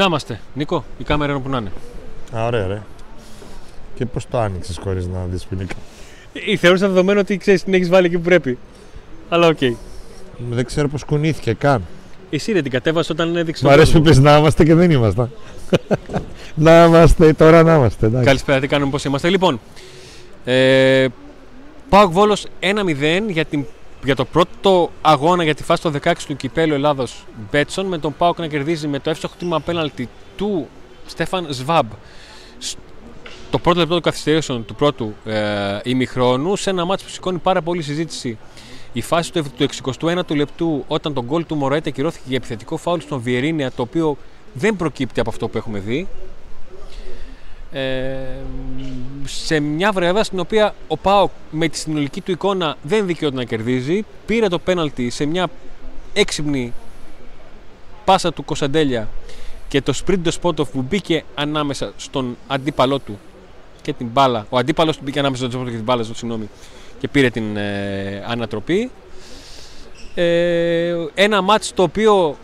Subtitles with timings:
[0.00, 0.40] Να είμαστε.
[0.54, 1.72] Νίκο, η κάμερα είναι που να είναι.
[2.36, 2.82] Α, ωραία, ρε.
[3.94, 5.66] Και πώς το άνοιξες χωρίς να δεις που είναι.
[6.32, 8.58] Ή θεωρούσα δεδομένο ότι ξέρεις την έχεις βάλει εκεί που πρέπει.
[9.28, 9.58] Αλλά οκ.
[10.50, 11.82] Δεν ξέρω πώς κουνήθηκε καν.
[12.30, 13.66] Εσύ δεν την κατέβασες όταν έδειξε.
[13.66, 15.30] Μ' αρέσει που πες να είμαστε και δεν ήμασταν.
[16.54, 18.06] να είμαστε, τώρα να είμαστε.
[18.06, 18.26] εντάξει.
[18.26, 19.28] Καλησπέρα, τι κάνουμε, πώς είμαστε.
[19.28, 19.60] Λοιπόν,
[20.44, 21.06] ε,
[21.88, 22.76] ΠΑΟΚ Βόλος 1-0
[23.28, 23.64] για, την,
[24.04, 27.86] για το πρώτο αγώνα για τη φάση των 16 του κυπέλλου Ελλάδος Μπέτσον.
[27.86, 30.68] Με τον Πάοκ να κερδίζει με το εύστοχο χτύπημα απέναντι του
[31.06, 31.86] Στέφαν Σβάμπ.
[32.58, 32.76] Σ-
[33.50, 37.62] Το πρώτο λεπτό των καθυστερήσεων του πρώτου ε, ημιχρόνου σε ένα μάτσο που σηκώνει πάρα
[37.62, 38.38] πολύ συζήτηση.
[38.92, 39.68] Η φάση του, του
[40.00, 44.16] 61ου λεπτού, όταν το γκολ του Μωραήτα κυρώθηκε για επιθετικό φάουλ στον Βιερίνια, το οποίο
[44.52, 46.08] δεν προκύπτει από αυτό που έχουμε δει.
[47.72, 48.16] Ε,
[49.24, 53.44] σε μια βραδιά στην οποία ο Πάοκ με τη συνολική του εικόνα δεν δικαιούται να
[53.44, 54.04] κερδίζει.
[54.26, 55.48] Πήρε το πέναλτι σε μια
[56.12, 56.72] έξυπνη
[58.04, 59.08] πάσα του Κωνσταντέλια
[59.68, 63.18] και το sprint του Σπότοφ που μπήκε ανάμεσα στον αντίπαλό του
[63.82, 64.46] και την μπάλα.
[64.48, 66.48] Ο αντίπαλος του μπήκε ανάμεσα στον Σπότοφ και την μπάλα, συγγνώμη,
[66.98, 68.90] και πήρε την ε, ανατροπή.
[70.14, 72.36] Ε, ένα μάτς το οποίο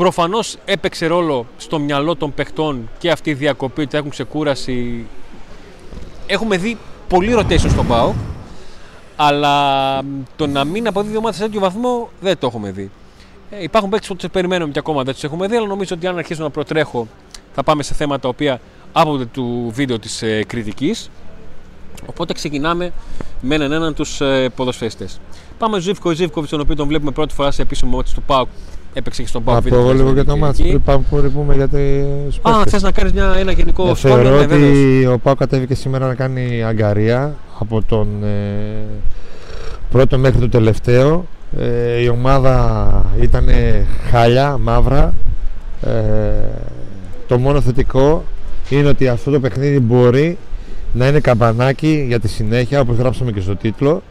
[0.00, 5.06] προφανώς έπαιξε ρόλο στο μυαλό των παιχτών και αυτή η διακοπή ότι έχουν ξεκούραση.
[6.26, 8.14] Έχουμε δει πολύ rotation στον ΠΑΟ,
[9.16, 9.54] αλλά
[10.02, 12.90] μ, το να μην αποδίδει ομάδα σε τέτοιο βαθμό δεν το έχουμε δει.
[13.50, 16.06] Ε, υπάρχουν παίκτες που τους περιμένουμε και ακόμα δεν τους έχουμε δει, αλλά νομίζω ότι
[16.06, 17.06] αν αρχίσουν να προτρέχω
[17.54, 18.60] θα πάμε σε θέματα τα οποία
[18.92, 21.10] άπονται του βίντεο της ε, κριτικής.
[22.06, 22.92] Οπότε ξεκινάμε
[23.40, 25.20] με έναν έναν τους ε, ποδοσφαιριστές.
[25.58, 28.48] Πάμε στο Ζήφκο Ζήφκοβιτ, τον οποίο τον βλέπουμε πρώτη φορά σε επίσημο μάτι του ΠΑΟΚ.
[28.94, 29.64] Έπαιξε και στον ΠΑΟΚ.
[29.70, 32.72] Να β' πω λίγο για το μάτσο πριν πάμε που πούμε για τους Α, παίκτες.
[32.72, 34.68] θες να κάνεις ένα γενικό Ε, σχόλιο, θεωρώ ναι, βέβαιως.
[34.70, 38.84] ότι ο Πάο κατέβηκε σήμερα να κάνει αγκαρία από τον ε,
[39.90, 41.26] πρώτο μέχρι το τελευταίο.
[41.58, 43.48] Ε, η ομάδα ήταν
[44.10, 45.14] χάλια, μαύρα.
[45.82, 45.90] Ε,
[47.26, 48.24] το μόνο θετικό
[48.68, 50.38] είναι ότι αυτό το παιχνίδι μπορεί
[50.92, 54.02] να είναι καμπανάκι για τη συνέχεια, όπως γράψαμε και στο τίτλο.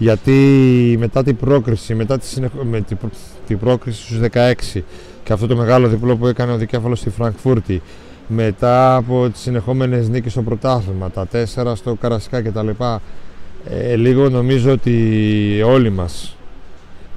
[0.00, 3.10] Γιατί μετά την πρόκριση, μετά τη, συνεχ- με την, προ-
[3.46, 4.18] την πρόκριση στους
[4.74, 4.80] 16
[5.24, 7.82] και αυτό το μεγάλο διπλό που έκανε ο δικέφαλος στη Φραγκφούρτη
[8.28, 12.68] μετά από τις συνεχόμενες νίκες στο πρωτάθλημα, τα τέσσερα στο Καρασκά κτλ.
[13.70, 16.36] Ε, λίγο νομίζω ότι όλοι μας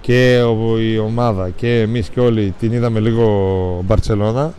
[0.01, 4.53] και ο- η ομάδα και εμείς και όλοι την είδαμε λίγο Μπαρτσελώνα.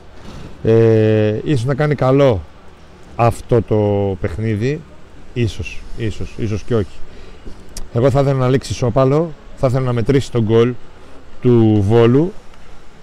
[0.64, 2.40] Ε, ίσως να κάνει καλό
[3.16, 3.76] αυτό το
[4.20, 4.80] παιχνίδι,
[5.34, 6.96] ίσως, ίσως, ίσως και όχι.
[7.96, 10.74] Εγώ θα ήθελα να λήξει σώπαλο, θα ήθελα να μετρήσει τον γκολ
[11.40, 12.32] του Βόλου.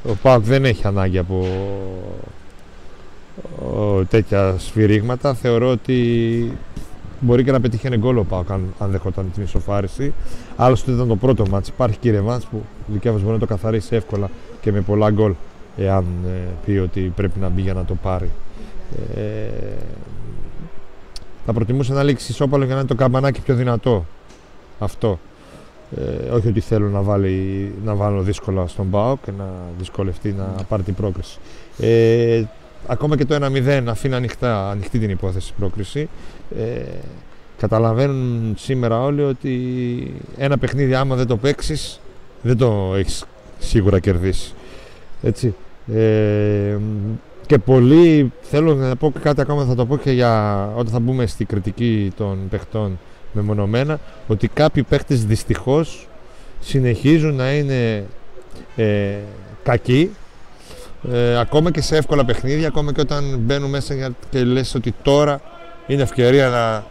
[0.09, 1.45] Ο Πάοκ δεν έχει ανάγκη από
[3.65, 5.33] ο, τέτοια σφυρίγματα.
[5.33, 6.57] Θεωρώ ότι
[7.19, 10.13] μπορεί και να πετύχει ένα γκολ ο Πάοκ αν, αν δεχόταν την ισοφάριση.
[10.55, 11.67] Άλλωστε ήταν το πρώτο μάτς.
[11.67, 14.29] Υπάρχει και η Ρεβάνς που ο δικαίωμας μπορεί να το καθαρίσει εύκολα
[14.61, 15.33] και με πολλά γκολ
[15.77, 18.29] εάν ε, πει ότι πρέπει να μπει για να το πάρει.
[19.15, 19.21] Ε,
[21.45, 24.05] θα προτιμούσα να λήξει ισόπαλο για να είναι το καμπανάκι πιο δυνατό.
[24.81, 25.19] Αυτό.
[25.95, 29.45] Ε, όχι ότι θέλω να, βάλει, να βάλω δύσκολα στον ΠΑΟ και να
[29.77, 31.37] δυσκολευτεί να πάρει την πρόκριση.
[31.79, 32.43] Ε,
[32.87, 36.09] ακόμα και το 1-0 αφήνει ανοιχτά, ανοιχτή την υπόθεση η πρόκριση.
[36.57, 36.81] Ε,
[37.57, 39.55] καταλαβαίνουν σήμερα όλοι ότι
[40.37, 41.99] ένα παιχνίδι άμα δεν το παίξεις,
[42.41, 43.25] δεν το έχεις
[43.59, 44.53] σίγουρα κερδίσει.
[45.21, 45.55] Έτσι.
[45.93, 46.77] Ε,
[47.45, 50.99] και πολλοί, θέλω να πω και κάτι ακόμα, θα το πω και για όταν θα
[50.99, 52.99] μπούμε στη κριτική των παιχτών
[53.33, 56.07] μεμονωμένα, ότι κάποιοι παίχτες δυστυχώς
[56.59, 58.05] συνεχίζουν να είναι
[58.75, 59.13] ε,
[59.63, 60.09] κακοί
[61.11, 64.93] ε, ακόμα και σε εύκολα παιχνίδια, ακόμα και όταν μπαίνουν μέσα για- και λες ότι
[65.01, 65.41] τώρα
[65.87, 66.83] είναι ευκαιρία να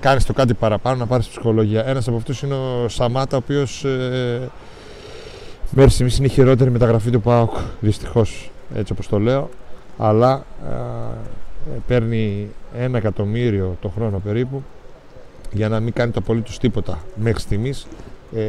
[0.00, 1.86] κάνεις το κάτι παραπάνω, να πάρεις ψυχολογία.
[1.86, 4.48] Ένας από αυτούς είναι ο Σαμάτα, ο οποίος ε,
[5.70, 9.50] μέχρι στιγμής είναι η χειρότερη μεταγραφή του ΠΑΟΚ, δυστυχώς, έτσι όπως το λέω,
[9.98, 12.48] αλλά ε, παίρνει
[12.78, 14.62] ένα εκατομμύριο το χρόνο περίπου
[15.54, 17.86] για να μην κάνει το απολύτως τίποτα μέχρι στιγμής
[18.34, 18.40] ε,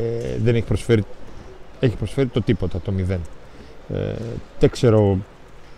[0.44, 1.04] δεν έχει προσφέρει,
[1.80, 3.20] έχει προσφέρει το τίποτα, το μηδέν.
[3.94, 4.14] Ε,
[4.60, 5.18] δεν ξέρω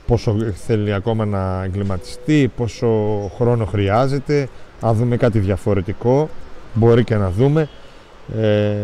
[0.08, 0.36] πόσο
[0.66, 2.88] θέλει ακόμα να εγκληματιστεί, πόσο
[3.36, 4.50] χρόνο χρειάζεται,
[4.82, 6.30] αν δούμε κάτι διαφορετικό,
[6.74, 7.70] μπορεί και να δούμε.
[8.38, 8.76] Ε,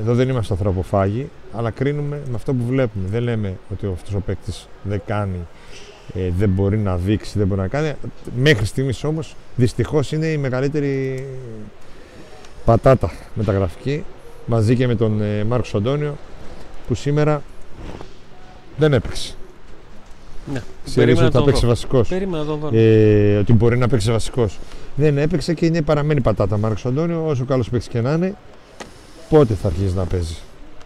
[0.00, 3.08] εδώ δεν είμαστε ανθρωποφάγοι, αλλά κρίνουμε με αυτό που βλέπουμε.
[3.08, 5.46] Δεν λέμε ότι αυτός ο παίκτης δεν κάνει,
[6.14, 7.92] ε, δεν μπορεί να δείξει, δεν μπορεί να κάνει.
[8.36, 11.26] Μέχρι στιγμής όμως, δυστυχώς είναι η μεγαλύτερη
[12.64, 14.04] πατάτα μεταγραφική,
[14.46, 16.16] μαζί και με τον ε, Μάρκος Αντώνιο,
[16.88, 17.42] που σήμερα
[18.76, 19.34] δεν έπαιξε.
[20.52, 20.62] Ναι.
[20.84, 21.68] Ξέρεις Περίμενα ότι να θα τον παίξει δω.
[21.68, 22.08] βασικός.
[22.08, 22.70] Περίμενα να τον δω.
[22.78, 24.58] Ε, ότι μπορεί να παίξει βασικός.
[24.96, 26.58] Δεν έπαιξε και είναι παραμένει πατάτα.
[26.58, 28.34] Μάρκος Αντώνιο, όσο καλός παίξει και να είναι,
[29.28, 30.36] πότε θα αρχίσει να παίζει.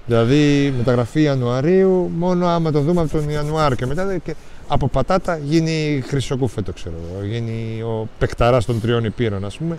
[0.07, 4.05] Δηλαδή μεταγραφή Ιανουαρίου, μόνο άμα το δούμε από τον Ιανουάριο και μετά.
[4.07, 4.35] δεν- Και
[4.69, 7.27] από πατάτα γίνει χρυσοκούφετο, ξέρω εγώ.
[7.27, 9.79] Γίνει ο παικταράς των τριών υπήρων, ας πούμε.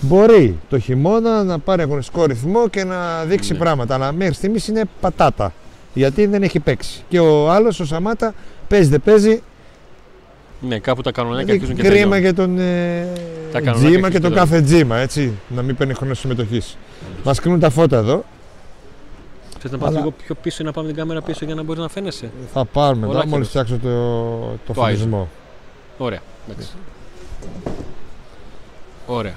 [0.00, 3.58] Μπορεί το χειμώνα να πάρει αγωνιστικό ρυθμό και να δείξει Ναι.
[3.58, 3.94] πράγματα.
[3.94, 5.52] Αλλά μέχρι στιγμής είναι πατάτα.
[5.94, 7.02] Γιατί δεν έχει παίξει.
[7.08, 8.34] Και ο άλλος, ο Σαμάτα,
[8.68, 9.42] παίζει δεν παίζει.
[10.60, 12.20] Ναι, κάπου τα κανονάκια Δηλαδή, αρχίζουν και κρίμα τελειώνουν.
[12.20, 13.06] για τον ε,
[13.52, 15.32] Τα κανονάκια τζίμα και αρχίζουν τον και κάθε τζίμα, έτσι.
[15.48, 16.76] Να μην παίρνει χρόνο συμμετοχής.
[17.24, 18.24] Μας κρίνουν τα φώτα εδώ.
[19.62, 21.62] Θες να πάμε Αλλά- λίγο πιο πίσω ή να πάμε την κάμερα πίσω για να
[21.62, 23.32] μπορείς να φαίνεσαι; Θα πάρουμε μετά Ολάκερος.
[23.32, 25.28] μόλις φτιάξω το, το, Το φωτισμό.
[25.98, 26.20] Ωραία.
[26.50, 26.68] εντάξει.
[29.06, 29.34] Ωραία.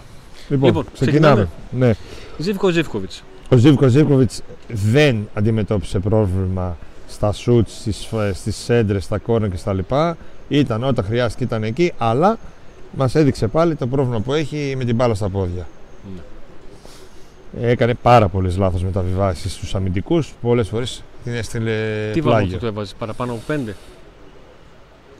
[0.49, 1.49] Λοιπόν, Λοιπόν, ξεκινάμε.
[1.71, 1.93] Ναι.
[2.37, 3.11] Ζήβκο Ζήβκοβιτ.
[3.51, 6.77] Ο Ζίβκο Ζίβκοβιτς δεν αντιμετώπισε πρόβλημα
[7.07, 10.17] στα σουτς, στις, στις σέντρες, στα κόρνερ και στα λοιπά.
[10.47, 12.37] Ήταν όταν χρειάστηκε ήταν εκεί, αλλά
[12.91, 15.67] μας έδειξε πάλι το πρόβλημα που έχει με την μπάλα στα πόδια.
[17.61, 21.71] Έκανε πάρα πολλές λάθος μεταβιβάσεις στους αμυντικούς, πολλές φορές την έστειλε
[22.13, 22.55] Τι βάζω πλάγιο.
[22.55, 23.75] αυτό το έβαζες, παραπάνω από πέντε;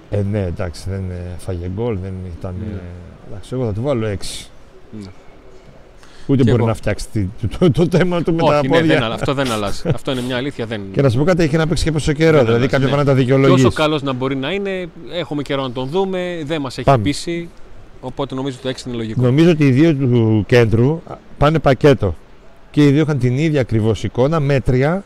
[0.10, 2.56] Ε, ναι, εντάξει, δεν ε, φάγε γκολ, δεν ήταν...
[2.60, 2.66] Ναι.
[2.74, 2.80] ε,
[3.30, 4.10] εντάξει, εγώ θα του βάλω 6.
[4.92, 5.06] Ναι.
[6.28, 6.68] Ούτε Και μπορεί εγώ.
[6.68, 7.28] να φτιάξει τη-
[7.60, 8.94] το, το, το θέμα του με τα Όχι, ναι, πόδια.
[8.94, 9.82] δεν, αλλα- αυτό δεν αλλάζει.
[9.96, 10.66] αυτό είναι μια αλήθεια.
[10.66, 10.82] Δεν...
[10.92, 12.32] Και να σου πω κάτι, έχει να παίξει και πόσο καιρό.
[12.38, 12.94] Δεν δηλαδή, αλλάζει, κάποια ναι.
[12.94, 13.76] πράγματα τα Και όσο δικαιολογήσει.
[13.76, 17.04] καλός να μπορεί να είναι, έχουμε καιρό να τον δούμε, δεν μας έχει Πάμε.
[17.04, 17.50] πείσει.
[18.02, 19.22] Οπότε νομίζω ότι το 6 είναι λογικό.
[19.22, 22.16] Νομίζω ότι οι δύο του κέντρου α, πάνε πακέτο.
[22.74, 25.04] Και οι δύο είχαν την ίδια ακριβώς εικόνα, μέτρια.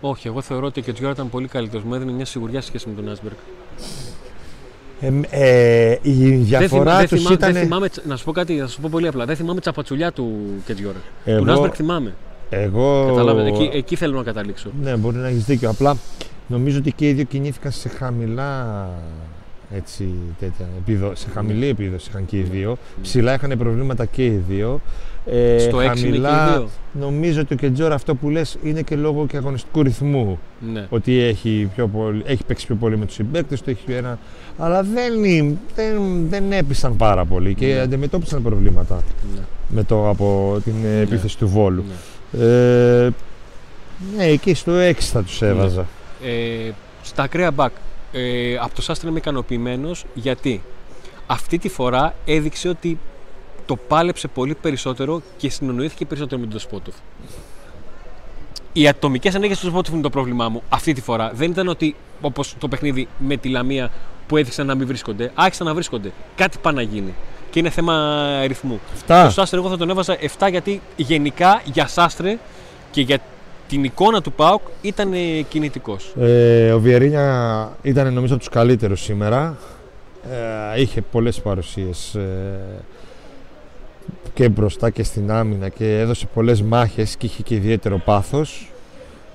[0.00, 1.84] Όχι, εγώ θεωρώ ότι και ο Τζιόρα ήταν πολύ καλύτερος.
[1.84, 3.34] Μου έδινε μια σιγουριά σε σχέση με τον Άσμπεργκ.
[5.00, 7.52] Ε, ε, η διαφορά δεν, τους θυμά- ήταν.
[7.52, 9.24] δεν θυμάμαι, τσα- να σου πω κάτι, θα σου πω πολύ απλά.
[9.24, 10.98] Δεν θυμάμαι τσαπατσουλιά του Κετζιόρα.
[11.24, 12.14] Του Εγώ, Άσμπεργκ θυμάμαι.
[12.50, 14.70] εγώ Καταλάβετε, εκεί, εκεί θέλω να καταλήξω.
[14.82, 15.70] Ναι, μπορεί να έχεις δίκιο.
[15.70, 15.96] Απλά
[16.46, 18.88] νομίζω ότι και οι δύο κινήθηκαν σε χαμηλά.
[19.74, 20.08] Έτσι,
[20.40, 22.76] τέτοια, επίδο, σε χαμηλή επίδοση είχαν και οι δύο.
[23.02, 24.80] Ψηλά είχαν προβλήματα και οι δύο.
[25.26, 26.68] Ε, Στο 6 είναι και οι δύο.
[26.92, 30.38] Νομίζω ότι ο Κεντζόρα αυτό που λες είναι και λόγω και αγωνιστικού ρυθμού.
[30.72, 30.86] Ναι.
[30.90, 34.18] Ότι έχει, πιο πολύ, έχει παίξει πιο πολύ με τους συμπαίκτες του, έχει ένα...
[34.58, 37.80] Αλλά δεν, είναι- δεν, δεν έπεισαν πάρα πολύ και Ναι.
[37.80, 39.02] αντιμετώπισαν προβλήματα
[39.34, 41.84] ναι, με το, από την ε, επίθεση του Βόλου.
[42.32, 42.44] ναι.
[42.44, 43.10] Ε,
[44.16, 45.86] ναι, εκεί στο 6 θα τους έβαζα.
[46.24, 46.70] Ε,
[47.02, 47.72] στα ακραία μπακ,
[48.12, 50.62] ε, από το Σάστρα είμαι ικανοποιημένος γιατί
[51.26, 52.98] αυτή τη φορά έδειξε ότι
[53.70, 56.94] το πάλεψε πολύ περισσότερο και συνεννοήθηκε περισσότερο με τον Σπότοφ.
[58.72, 61.30] Οι ατομικές ανάγκες του Σπότοφ είναι το πρόβλημά μου αυτή τη φορά.
[61.34, 63.90] Δεν ήταν ότι όπως το παιχνίδι με τη Λαμία
[64.26, 65.30] που έδειξαν να μην βρίσκονται.
[65.34, 66.12] Άρχισαν να βρίσκονται.
[66.36, 67.14] Κάτι πάει να γίνει.
[67.50, 68.80] Και είναι θέμα ρυθμού.
[68.92, 69.24] Αυτά.
[69.24, 72.38] Το Σάστρε εγώ θα τον έβαζα 7 γιατί γενικά για Σάστρε
[72.90, 73.18] και για
[73.68, 75.12] την εικόνα του ΠΑΟΚ ήταν
[75.48, 76.14] κινητικός.
[76.20, 79.56] Ε, ο Βιερίνια ήταν νομίζω από τους καλύτερους σήμερα.
[80.74, 82.84] Ε, είχε πολλές παρουσίες ε,
[84.34, 88.70] και μπροστά και στην άμυνα και έδωσε πολλές μάχες και είχε και ιδιαίτερο πάθος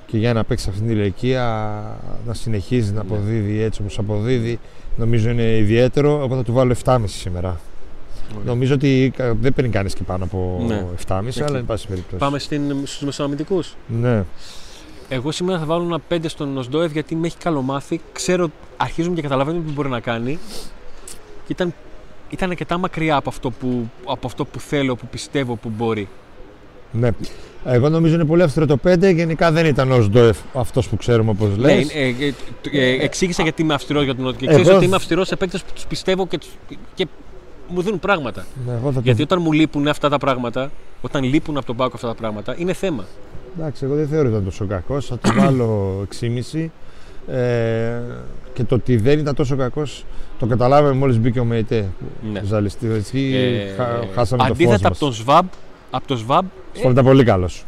[0.06, 1.44] και για να παίξει αυτή την ηλικία
[2.28, 3.10] να συνεχίζει να Ναι.
[3.16, 4.60] αποδίδει έτσι όπως αποδίδει
[4.98, 6.22] νομίζω είναι ιδιαίτερο.
[6.24, 7.60] Εγώ θα του βάλω 7,5 σήμερα.
[8.46, 10.86] Νομίζω ότι κα- δεν παίρνει κανείς και πάνω από Ναι.
[11.08, 11.56] 7,5 αλλά Εκεί.
[11.58, 12.18] εν πάση περιπτώσει.
[12.18, 13.76] Πάμε στην, στους μεσοαμυντικούς.
[13.88, 14.24] Ναι.
[15.10, 18.02] Εγώ σήμερα θα βάλω ένα 5 στον Νοσντόεφ γιατί με έχει καλομάθει.
[18.14, 18.48] Ξέρω,
[18.78, 20.40] αρχίζουμε και καταλαβαίνουμε τι μπορεί να κάνει.
[21.46, 21.74] Και ήταν,
[22.30, 26.08] ήταν αρκετά μακριά από αυτό, που, από αυτό που θέλω, που πιστεύω που μπορεί.
[26.92, 27.10] Ναι.
[27.66, 29.14] Εγώ νομίζω είναι πολύ αυστηρό το 5.
[29.16, 31.90] Γενικά δεν ήταν ο Σντοεφ αυτός που ξέρουμε όπως Ναι, λες.
[31.94, 32.34] ε, ε,
[32.72, 34.48] ε, ε, εξήγησα γιατί είμαι αυστηρό για τον Νότιο.
[34.48, 36.50] Και Εγώ- ξέρει ότι είμαι αυστηρός σε παίκτες που τους πιστεύω και, τους-
[36.94, 37.08] και
[37.68, 38.46] μου δίνουν πράγματα.
[38.68, 41.76] Ναι, εγώ θα το- Γιατί όταν μου λείπουν αυτά τα πράγματα, όταν λείπουν από τον
[41.76, 43.06] πάκο αυτά τα πράγματα, είναι θέμα.
[43.60, 45.06] Εντάξει, εγώ δεν θεωρώ ότι ήταν τόσο κακός.
[45.06, 46.72] Θα του βάλω 6,5.
[47.28, 48.00] Ε,
[48.54, 50.06] και το ότι δεν ήταν τόσο κακός
[50.40, 51.90] το καταλάβαμε μόλις μπήκε ο Μεϊτέ.
[52.32, 52.42] Ναι.
[52.46, 53.84] Ζαλιστή, έτσι, Ε, χα-
[54.16, 54.98] χάσαμε το φως αντίθετα από μας.
[54.98, 55.46] τον Σβάμπ,
[55.92, 57.66] από τον Σβάμπ, Σβάμπ ήταν πολύ καλός.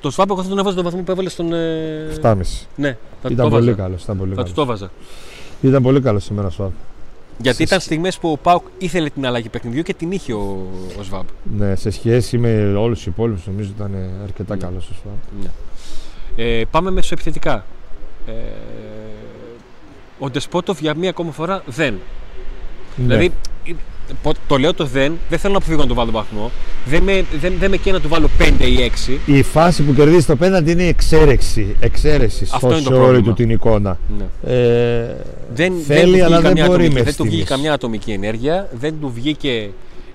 [0.00, 1.52] το Σβάμπ εγώ θα τον έβαζα στον βαθμό που έβαλε στον.
[1.52, 2.66] ε, 7,5.
[2.76, 3.82] Ναι, θα του Ήταν το πολύ βάζα.
[3.82, 4.02] καλός.
[4.02, 4.54] Ήταν πολύ, Θα του καλός.
[4.54, 4.90] το βάζα.
[5.60, 6.70] ήταν πολύ καλός σήμερα Σβάμπ.
[7.42, 10.32] Γιατί Σε ήταν σχ- στιγμές που ο Πάουκ ήθελε την αλλαγή παιχνιδιού και την είχε
[10.32, 10.66] ο,
[10.98, 11.24] ο Σβάμπ.
[11.58, 13.90] Ναι, σε σχέση με όλους τους υπόλοιπους νομίζω ήταν
[14.22, 14.60] αρκετά Ναι.
[14.62, 15.42] καλός ο Σβάμπ.
[15.42, 15.50] Ναι.
[16.44, 17.64] Ε, πάμε μεσοεπιθετικά.
[18.26, 18.32] Ε,
[20.18, 21.94] ο Ντεσπότοφ για μία ακόμα φορά δεν.
[22.96, 23.04] Ναι.
[23.06, 23.32] Δηλαδή,
[23.68, 23.72] ε,
[24.22, 26.50] πο- το λέω το δεν, δεν θέλω να αποφύγω να του βάλω βαθμό.
[26.86, 29.18] Δεν με, δεν, δεν με καίει να του βάλω 5 ή 6.
[29.26, 32.94] Η φάση που κερδίζει το πέναντι είναι η εξαίρεση, εξαίρεση Αυτό στο είναι το σε
[32.94, 33.28] όλη πρόβλημα.
[33.28, 33.98] του την εικόνα.
[34.18, 34.52] Ναι.
[34.54, 35.16] Ε,
[35.54, 37.48] Δεν, θέλει, δεν του αλλά βγήκε δεν καμιά μπορεί ατομική, με δεν του βγήκε στιγμές.
[37.48, 39.70] καμιά ατομική ενέργεια, δεν του βγήκε.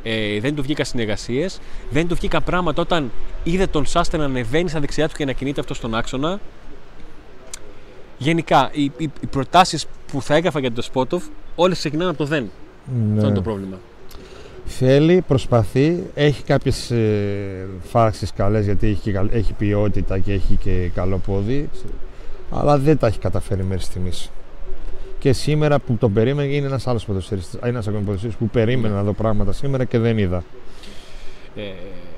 [0.05, 3.11] Ε, δεν του βγήκαν συνεργασίες, δεν του βγήκαν πράγματα όταν
[3.43, 6.39] είδε τον Σάστερ να ανεβαίνει στα δεξιά του και να κινείται αυτός στον άξονα.
[8.23, 11.23] Γενικά, οι, οι, οι προτάσεις που θα έγραφα για τον Σπότοφ,
[11.55, 12.49] όλε ξεκινάνε από το δεν.
[13.05, 13.13] ναι.
[13.13, 13.77] Αυτό είναι το πρόβλημα.
[14.65, 20.55] Θέλει, προσπαθεί, έχει κάποιες ε, φάξεις καλές γιατί έχει, και καλ- έχει ποιότητα και έχει
[20.55, 21.69] και καλό πόδι
[22.51, 24.29] αλλά δεν τα έχει καταφέρει μέχρι στιγμής.
[25.19, 29.03] Και σήμερα που τον περίμενε είναι ένας άλλος ποδοσφαιριστής, ένας ακόμη ποδοσφαιριστής που περίμενε να
[29.03, 30.43] δω πράγματα σήμερα και δεν είδα.
[31.55, 31.71] Ε,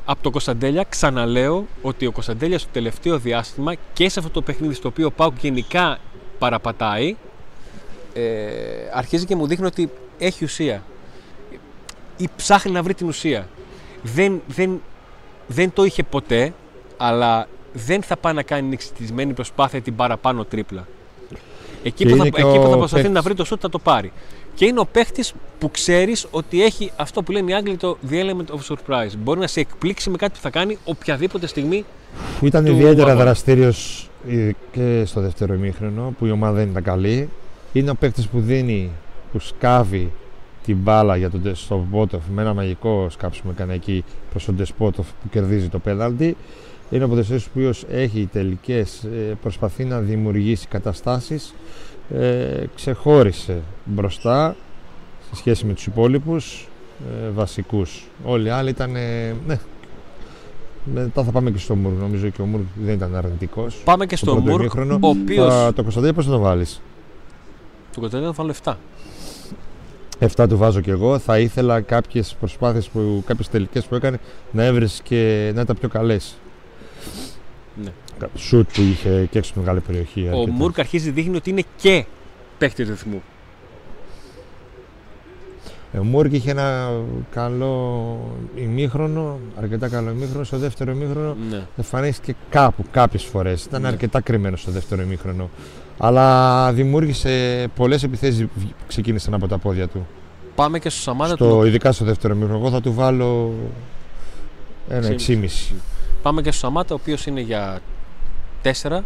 [0.06, 4.74] από τον Κωνσταντέλια ξαναλέω ότι ο Κωνσταντέλιας στο τελευταίο διάστημα και σε αυτό το παιχνίδι
[4.74, 5.98] στο οποίο ο Πάουκ γενικά
[6.40, 7.16] παραπατάει
[8.14, 8.24] ε,
[8.94, 10.84] αρχίζει και μου δείχνει ότι έχει ουσία
[12.18, 13.48] ή ψάχνει να βρει την ουσία.
[14.02, 14.82] Δεν, δεν,
[15.48, 16.54] δεν το είχε ποτέ,
[16.98, 20.88] αλλά δεν θα πάει να κάνει εξητισμένη προσπάθεια την παραπάνω τρίπλα.
[21.84, 24.12] Εκεί που, θα, εκεί που θα προσπαθεί να βρει το σούτ θα το πάρει.
[24.56, 28.14] Και είναι ο παίχτης που ξέρεις ότι έχει αυτό που λένε οι Άγγλοι το The
[28.14, 29.12] element of surprise.
[29.18, 31.86] Μπορεί να σε εκπλήξει με κάτι που θα κάνει οποιαδήποτε στιγμή.
[32.42, 34.10] Ήταν ιδιαίτερα δραστήριος
[34.72, 37.30] και στο δεύτερο ημίχρονο που η ομάδα δεν ήταν καλή.
[37.74, 38.92] Είναι ο παίχτης που δίνει,
[39.32, 40.12] που σκάβει
[40.66, 45.30] την μπάλα για τον Ντεσπότοφ με ένα μαγικό σκάψιμο έκανε εκεί προς τον Ντεσπότοφ που
[45.30, 46.38] κερδίζει το πέναλτι.
[46.90, 51.54] Είναι ο ποδοσφαίρις που έχει τελικές, ε, προσπαθεί να δημιουργήσει καταστάσεις,
[52.14, 54.56] ε, ξεχώρισε μπροστά
[55.30, 56.68] σε σχέση με τους υπόλοιπους
[57.26, 58.08] ε, βασικούς.
[58.24, 58.92] Όλοι οι άλλοι ήταν,
[59.48, 59.60] ναι,
[60.94, 61.92] μετά θα πάμε και στο Μουρ.
[61.92, 63.82] Νομίζω και ο Μουρ δεν ήταν αρνητικός.
[63.84, 64.62] Πάμε και στο Μουρ.
[64.90, 65.74] Ο οποίος...
[65.76, 66.82] Το Κωνσταντίνο πώς θα το βάλεις;
[67.94, 68.74] Το Κωνσταντίνο θα βάλω 7.
[70.36, 71.20] 7 του βάζω και εγώ.
[71.20, 72.90] Θα ήθελα κάποιες προσπάθειες,
[73.26, 74.20] κάποιες τελικές που έκανε
[74.52, 76.38] να έβρισκε και να ήταν πιο καλές.
[77.84, 77.92] Ναι.
[78.36, 80.30] Σουτ που είχε και έξω από μεγάλη περιοχή.
[80.34, 82.06] Ο Μούρκ αρχίζει δείχνει ότι είναι και
[82.58, 83.22] παίχτη ρυθμού.
[86.00, 86.92] Ο Μούρκ είχε ένα
[87.32, 88.18] καλό
[88.56, 90.44] ημίχρονο, αρκετά καλό ημίχρονο.
[90.44, 91.62] Στο δεύτερο ημίχρονο ναι.
[91.78, 93.66] εμφανίστηκε κάπου, κάποιες φορές.
[93.66, 93.88] Ήταν ναι.
[93.88, 95.50] αρκετά κρυμμένος στο δεύτερο ημίχρονο.
[95.98, 100.08] Αλλά δημιούργησε πολλές επιθέσεις που ξεκίνησαν από τα πόδια του.
[100.56, 101.66] Πάμε και στο Σαμάτα στο, του.
[101.66, 102.60] Ειδικά στο δεύτερο ημίχρονο.
[102.60, 103.54] Εγώ θα του βάλω
[104.90, 105.48] ένα 6,5.
[106.26, 107.80] Πάμε και στο Σαμάτα, ο οποίος είναι για
[108.64, 109.00] 4.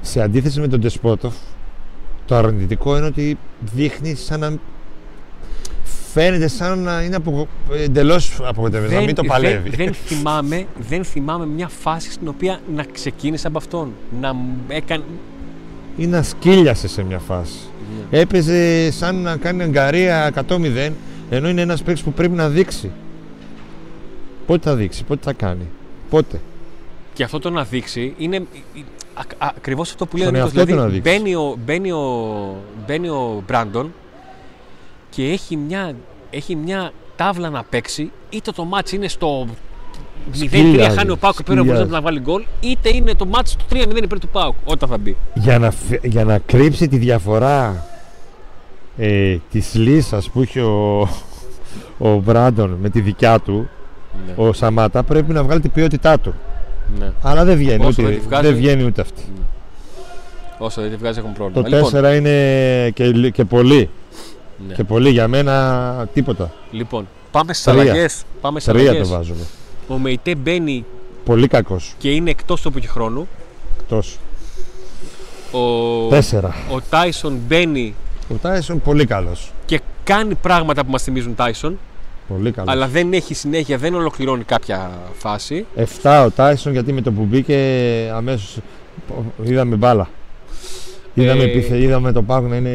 [0.00, 1.34] Σε αντίθεση με τον Τεσπότοφ,
[2.26, 3.38] το αρνητικό είναι ότι
[3.74, 4.56] δείχνει σαν να
[6.12, 7.48] φαίνεται σαν να είναι απο...
[7.72, 9.68] εντελώς απογοητευμένος, να μην το παλεύει.
[9.68, 13.92] Δεν, δεν, θυμάμαι, δεν θυμάμαι μια φάση στην οποία να ξεκίνησε από αυτόν.
[14.20, 14.36] Να
[14.68, 15.04] έκανε.
[15.96, 17.58] ή να σκύλιασε σε μια φάση.
[18.10, 18.18] Ναι.
[18.18, 20.90] Έπαιζε σαν να κάνει αγκαρία 100-0,
[21.30, 22.90] ενώ είναι ένας παίκτης που πρέπει να δείξει.
[24.46, 25.68] Πότε θα δείξει, πότε θα κάνει.
[26.10, 26.40] Πότε;
[27.12, 28.46] Και αυτό το να δείξει είναι
[29.38, 32.56] ακριβώς αυτό που λέει ο Δηλαδή, μπαίνει ο, μπαίνει, ο,
[32.86, 33.92] μπαίνει ο Μπράντον
[35.10, 35.94] και έχει μια,
[36.30, 39.46] έχει μια τάβλα να παίξει, είτε το μάτς είναι στο
[40.50, 44.02] 0-3 χάνει ο Πάουκ και πέρα να βάλει γκολ, είτε είναι το μάτς στο 3-0
[44.02, 45.16] υπέρ του Πάουκ όταν θα μπει.
[45.34, 47.86] Για να, για να κρύψει τη διαφορά
[48.96, 51.08] ε, της λύσας που είχε ο,
[51.98, 53.66] ο Μπράντον με τη δικιά του, ναι.
[54.36, 56.34] Ο Σαμάτα πρέπει να βγάλει την ποιότητά του.
[56.98, 57.12] Ναι.
[57.22, 59.22] Αλλά δεν βγαίνει, ούτε, δεν, βγάζει, δεν βγαίνει ούτε αυτή.
[59.36, 59.44] Ναι.
[60.58, 61.68] Όσο δεν τη βγάζει έχουν πρόβλημα.
[61.68, 63.90] Το λοιπόν, 4 είναι και, και πολύ.
[64.68, 64.74] Ναι.
[64.74, 66.52] Και πολύ για μένα τίποτα.
[66.70, 68.22] Λοιπόν, πάμε στις αλλαγές.
[68.40, 69.44] Πάμε στις Τρία το βάζουμε.
[69.88, 70.84] Ο Μεϊτέ μπαίνει.
[71.24, 71.94] Πολύ κακός.
[71.98, 73.28] Και είναι εκτός του χρόνου.
[73.80, 74.18] Εκτός.
[75.52, 76.08] Ο...
[76.08, 76.54] Τέσσερα.
[76.72, 77.94] Ο Τάισον μπαίνει.
[78.32, 79.52] Ο Τάισον πολύ καλός.
[79.64, 81.78] Και κάνει πράγματα που μας θυμίζουν Τάισον.
[82.28, 82.72] Πολύ καλός.
[82.72, 85.66] Αλλά δεν έχει συνέχεια, δεν ολοκληρώνει κάποια φάση.
[86.02, 87.58] 7 ο Τάισον γιατί με το που μπήκε
[88.14, 88.58] αμέσως
[89.42, 90.08] είδαμε μπάλα.
[91.14, 91.46] Είδαμε, ε...
[91.46, 91.78] επιθε...
[91.78, 92.70] είδαμε το πάγο να είναι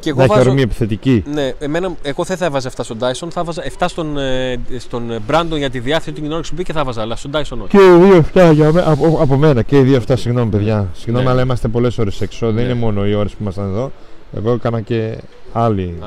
[0.00, 0.54] και εγώ βάζω...
[0.58, 1.24] επιθετική.
[1.32, 5.22] Ναι, εμένα, εγώ δεν θα έβαζα 7 στον Τάισον, θα έβαζα 7 στον, ε, στον
[5.26, 7.68] Μπράντον για τη διάθεση του κοινωνικού που μπήκε θα έβαζα, αλλά στον Τάισον όχι.
[7.70, 10.88] Και οι δύο 7 για με, από, από μένα και οι δύο 7, συγγνώμη παιδιά.
[10.94, 11.30] Συγγνώμη, ναι.
[11.30, 12.46] αλλά είμαστε πολλές ώρες έξω.
[12.46, 12.52] Ναι.
[12.52, 13.92] Δεν είναι μόνο οι ώρες που ήμασταν εδώ.
[14.36, 15.18] Εγώ έκανα και
[15.58, 15.98] άλλη,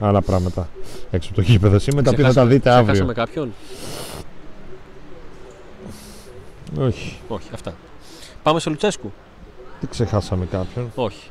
[0.00, 0.68] άλλα πράγματα
[1.10, 2.84] έξω από το γήπεδο σήμερα, τα οποία θα τα δείτε αύριο.
[2.84, 3.54] Ξεχάσαμε κάποιον;
[6.78, 7.18] Όχι.
[7.28, 7.74] Όχι, αυτά.
[8.42, 9.12] Πάμε στο Λουτσέσκου.
[9.80, 11.28] Δεν ξεχάσαμε κάποιον; Όχι.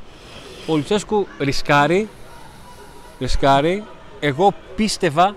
[0.66, 2.08] Ο Λουτσέσκου ρισκάρει.
[3.18, 3.84] Ρισκάρει.
[4.20, 5.36] Εγώ πίστευα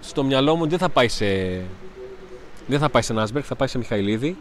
[0.00, 1.26] στο μυαλό μου ότι δεν θα πάει σε.
[2.66, 4.36] Δεν θα πάει σε Νάσμπεργκ, θα πάει σε Μιχαηλίδη.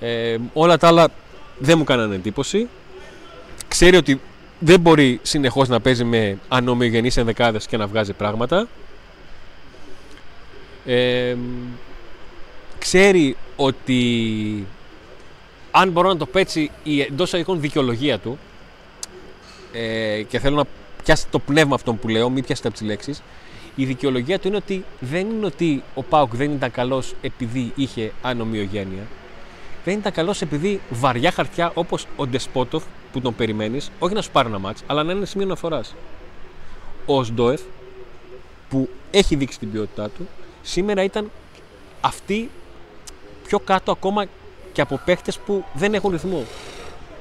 [0.00, 1.08] Ε, όλα τα άλλα
[1.58, 2.68] δεν μου κάνανε εντύπωση.
[3.68, 4.20] Ξέρει ότι
[4.58, 8.68] δεν μπορεί συνεχώς να παίζει με ανομοιογενείς ενδεκάδες και να βγάζει πράγματα.
[10.86, 11.36] Ε,
[12.78, 14.66] ξέρει ότι
[15.70, 18.38] αν μπορώ να το πέτσι η εντός εισαγωγικών δικαιολογία του
[19.72, 20.64] ε, και θέλω να
[21.04, 23.22] πιάσει το πνεύμα αυτό που λέω, μην πιάσετε από τις λέξεις.
[23.74, 28.12] Η δικαιολογία του είναι ότι δεν είναι ότι ο Πάουκ δεν ήταν καλός επειδή είχε
[28.22, 29.02] ανομοιογένεια.
[29.84, 34.30] Δεν ήταν καλός επειδή βαριά χαρτιά όπως ο Ντεσπότοφ που τον περιμένεις, όχι να σου
[34.30, 35.94] πάρει ένα μάτς, αλλά να είναι σημείο αναφοράς.
[37.06, 37.60] Ο Σντόεφ
[38.68, 40.28] που έχει δείξει την ποιότητά του,
[40.62, 41.30] σήμερα ήταν
[42.00, 42.50] αυτή
[43.46, 44.24] πιο κάτω ακόμα
[44.72, 46.44] και από παίχτε που δεν έχουν ρυθμό.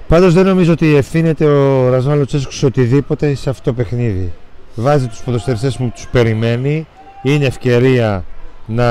[0.08, 4.34] Πάντως δεν νομίζω ότι ευθύνεται ο Ρασβάν Λουτσέσκου σε οτιδήποτε σε αυτό το παιχνίδι.
[4.75, 6.88] Βάζει τους ποδοσφαιριστές που τους περιμένει.
[7.24, 8.25] Είναι ευκαιρία
[8.65, 8.86] να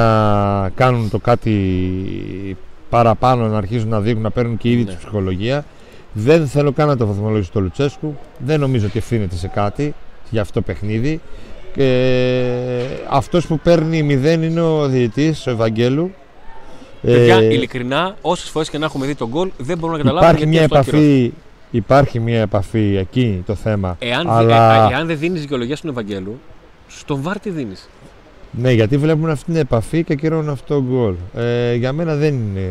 [0.69, 2.57] κάνουν το κάτι
[2.97, 4.91] παραπάνω, να αρχίζουν να δείχνουν, να παίρνουν και ήδη Ναι.
[4.91, 5.65] τη ψυχολογία.
[6.13, 8.17] Δεν θέλω καν να το βαθμολογήσω το Λουτσέσκου.
[8.39, 9.95] Δεν νομίζω ότι ευθύνεται σε κάτι
[10.31, 11.21] για αυτό το παιχνίδι.
[11.75, 11.89] Και
[13.11, 16.11] αυτός που παίρνει 0 είναι ο διαιτής, ο Ευαγγέλου.
[17.03, 20.31] Παιδιά, Ε, ειλικρινά, όσες φορές και να έχουμε δει τον γκολ, δεν μπορούμε να καταλάβουμε
[20.39, 21.15] υπάρχει γιατί μια αυτό ακυρώθηκε.
[21.25, 21.33] επαφή,
[21.71, 23.97] υπάρχει μια επαφή εκεί το θέμα.
[23.99, 24.89] Εάν, αλλά...
[24.89, 26.41] ε, εάν δεν δίνεις δικαιολογία στον Ευαγγέλου,
[26.89, 27.89] στον Βάρ τι δίνεις;
[28.59, 31.15] Ναι, γιατί βλέπουν αυτή την επαφή και ακυρώνουν αυτό το γκολ.
[31.35, 32.69] Ε, για μένα δεν είναι.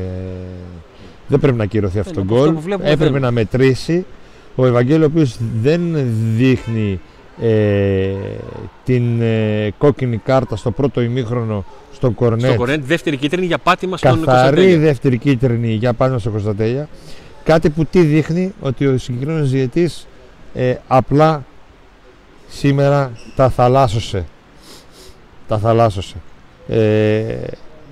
[1.28, 2.56] Δεν πρέπει να ακυρωθεί αυτό το από αυτό γκολ.
[2.56, 3.22] που βλέπουμε Έπρεπε δεν.
[3.22, 4.06] να μετρήσει.
[4.56, 5.82] Ο Ευαγγέλιο, ο οποίος δεν
[6.36, 7.00] δείχνει
[7.42, 8.10] ε,
[8.86, 12.42] την ε, κόκκινη κάρτα στο πρώτο ημίχρονο στον Κορνέτ.
[12.46, 14.26] Στον Κορέντ, δεύτερη κίτρινη για πάτημα στον Ναι.
[14.26, 14.80] καθαρή Κωνσταντέλια.
[14.80, 16.88] δεύτερη κίτρινη για πάνω στο Κωνσταντέλια.
[17.44, 20.08] Κάτι που τι δείχνει ότι ο συγκεκριμένος διαιτής
[20.54, 21.46] ε, απλά
[22.48, 24.26] σήμερα τα θαλάσσωσε.
[25.52, 26.16] Τα θαλάσσωσε.
[26.68, 27.36] Ε,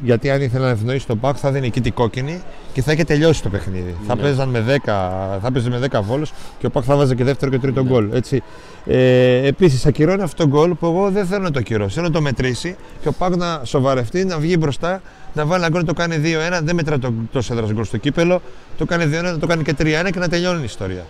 [0.03, 2.41] γιατί αν ήθελε να ευνοήσει τον ΠΑΟΚ θα δίνει εκεί την κόκκινη
[2.73, 3.95] και θα είχε τελειώσει το παιχνίδι.
[4.07, 4.21] Θα Ναι.
[4.21, 7.23] παίζαν με 10, θα παίζει με 10 ο Βόλος και ο ΠΑΟΚ θα βάζει και
[7.23, 7.89] δεύτερο και τρίτο Ναι.
[7.89, 8.09] γκολ.
[8.13, 8.43] Έτσι.
[8.85, 11.89] Ε, Επίσης, ακυρώνει αυτό το γκολ που εγώ δεν θέλω να το ακυρώσω.
[11.89, 15.01] Θέλω να το μετρήσει και ο ΠΑΟΚ να σοβαρευτεί, να βγει μπροστά,
[15.33, 16.59] να βάλει ένα γκολ, το κάνει 2-1.
[16.63, 18.41] Δεν μετρά το, το έδρα γκολ στο κύπελο.
[18.77, 21.05] Το κάνει 2-1, να το κάνει και 3-1 και να τελειώνει η ιστορία.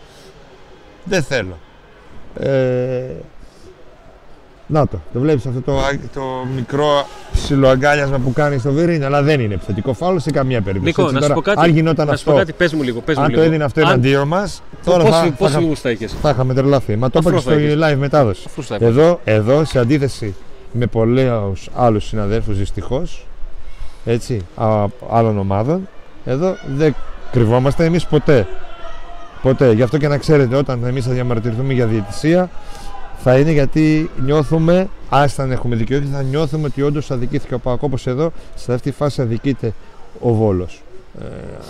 [1.03, 1.57] Δεν θέλω.
[2.39, 2.49] Ε,
[4.71, 6.21] να το, το βλέπεις αυτό το, α- το
[6.55, 10.85] μικρό ψιλοαγκάλιασμα που κάνεις στο Βερίνι, αλλά δεν είναι επιθετικό φάουλ σε καμία περίπτωση.
[10.87, 11.59] Νίκο, Έτσι, να σου τώρα, πω κάτι.
[11.69, 12.99] Αν γινόταν να σου πω αυτό, κάτι, πες μου λίγο.
[13.01, 13.41] Πες μου αν λίγο.
[13.41, 16.29] το έδινε αυτό Αν- εναντίον μας, τώρα Πόσοι- θα, Πόσοι θα, βαθμούς θα είχες; θα
[16.29, 16.95] είχαμε τρελαθεί.
[16.95, 17.93] Μα το είπα και Αφρός στο θα είχες.
[17.93, 18.43] live μετάδοση.
[18.45, 18.89] Αφού στα έπαιζε.
[18.99, 20.35] Εδώ, εδώ, σε αντίθεση
[20.71, 23.25] με πολλούς άλλους συναδέλφους δυστυχώς,
[24.05, 24.67] έτσι, α,
[25.11, 25.87] άλλων ομάδων,
[26.25, 26.95] εδώ δεν
[27.31, 28.47] κρυβόμαστε εμείς ποτέ.
[29.41, 29.71] Ποτέ.
[29.71, 32.49] Γι' αυτό και να ξέρετε, όταν εμείς θα διαμαρτυρηθούμε για διαιτησία,
[33.23, 37.85] θα είναι γιατί νιώθουμε, άστα αν έχουμε δικαιώθει, θα νιώθουμε ότι όντως αδικήθηκε ο Πάκο.
[37.85, 39.73] Όπω εδώ, σε αυτή τη φάση αδικείται
[40.19, 40.81] ο Βόλος.
[41.21, 41.25] Ε,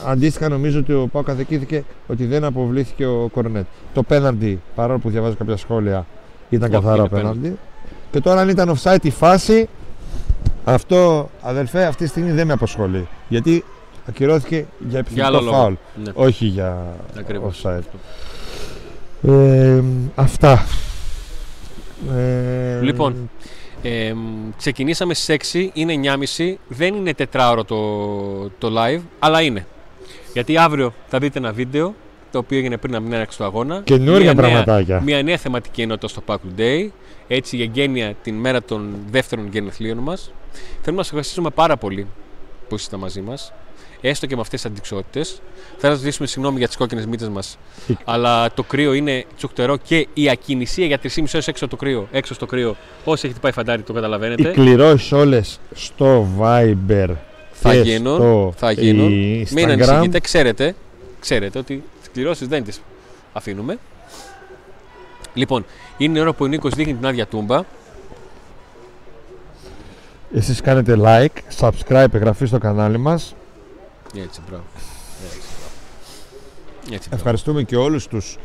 [0.08, 3.66] αντίστοιχα, νομίζω ότι ο Πάκο αδικήθηκε ότι δεν αποβλήθηκε ο Κορνέτ.
[3.94, 6.06] Το πέναντι, παρόλο που διαβάζω κάποια σχόλια,
[6.50, 7.58] ήταν Όχι, καθαρά είναι πέναντι.
[8.12, 9.68] Και τώρα, αν ήταν offside η φάση,
[10.66, 13.08] αυτό αδελφέ αυτή τη στιγμή δεν με απασχολεί.
[13.28, 13.64] Γιατί
[14.08, 15.56] ακυρώθηκε για Για επιθετικό άλλο λόγο.
[15.58, 16.78] φάουλ, Ναι, όχι για
[17.20, 17.66] ακριβώς.
[17.66, 17.82] offside.
[19.30, 19.82] Ε,
[20.16, 20.64] αυτά.
[22.18, 23.30] Ε, Λοιπόν,
[23.84, 27.78] Ε, μ, ξεκινήσαμε στις 6, είναι 9.30, δεν είναι τετράωρο το,
[28.58, 29.66] το live, αλλά είναι.
[30.34, 31.96] Γιατί αύριο θα δείτε ένα βίντεο,
[32.32, 33.82] το οποίο έγινε πριν από την έναρξη του αγώνα.
[33.84, 35.02] Καινούργια Μια νέα- πραγματάκια.
[35.02, 36.88] Μια νέα θεματική ενότητα στο Pack Day,
[37.28, 40.32] έτσι για γένεια την μέρα των δεύτερων γενεθλίων μας.
[40.54, 42.08] Θέλουμε να σας ευχαριστήσουμε πάρα πολύ
[42.70, 43.54] που είστε μαζί μας,
[44.02, 45.42] έστω και με αυτές τις αντικσότητες.
[45.78, 47.58] Θα σας ζητήσουμε συγγνώμη για τις κόκκινες μύτες μας,
[48.06, 52.34] αλλά το κρύο είναι τσουκτερό και η ακινησία για 3,5 ώρες έξω, το κρύο, έξω
[52.34, 52.76] στο κρύο.
[53.04, 54.52] Όσοι έχετε πάει φαντάρι το Οι καταλαβαίνετε.
[54.52, 57.08] κληρώσεις όλες στο Viber
[57.52, 59.08] Θα και γίνουν, στο θα γίνουν.
[59.10, 59.52] Instagram.
[59.54, 60.76] Μην ανησυχείτε, ξέρετε,
[61.20, 62.82] ξέρετε ότι τις κληρώσεις δεν τις
[63.34, 63.78] αφήνουμε.
[65.34, 65.66] Λοιπόν,
[65.98, 67.62] είναι η ώρα που ο Νίκος δείχνει την άδεια τούμπα.
[70.34, 73.36] Εσείς κάνετε like, subscribe, εγγραφή στο κανάλι μας.
[74.16, 74.64] Έτσι, μπράβο.
[75.26, 75.74] Έτσι, μπράβο.
[76.96, 77.16] Έτσι, μπράβο.
[77.16, 78.38] Ευχαριστούμε και όλους τους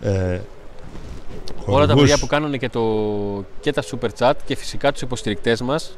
[0.00, 1.94] ε, Όλα τα χορηγούς.
[2.00, 2.82] παιδιά που κάνουν και, το,
[3.60, 5.96] και τα super chat και φυσικά τους υποστηρικτές μας,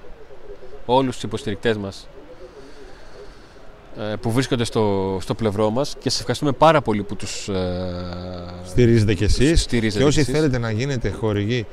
[0.86, 2.08] όλους τους υποστηρικτές μας
[3.98, 8.54] ε, που βρίσκονται στο, στο πλευρό μας και σας ευχαριστούμε πάρα πολύ που τους ε,
[8.66, 9.50] στηρίζετε κι εσείς.
[9.50, 10.34] τους στηρίζετε Και όσοι κι εσείς.
[10.34, 11.66] θέλετε να γίνετε χορηγοί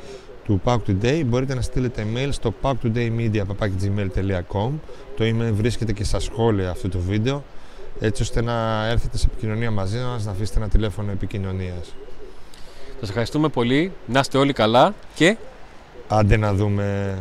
[0.43, 4.71] του Pack Today μπορείτε να στείλετε mail στο packtodaymedia.gmail.com
[5.17, 7.43] Το email βρίσκεται και στα σχόλια αυτού του βίντεο
[7.99, 11.95] έτσι ώστε να έρθετε σε επικοινωνία μαζί μας, να αφήσετε ένα τηλέφωνο επικοινωνίας.
[12.99, 15.37] Σας ευχαριστούμε πολύ, να είστε όλοι καλά και
[16.07, 17.17] Άντε να δούμε